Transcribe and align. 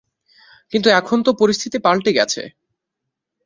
কিন্তু 0.73 0.89
এখন 0.91 1.17
তো 1.23 1.31
পরিস্থিতি 1.33 1.77
পাল্টে 1.79 2.11
গেছে। 2.13 2.41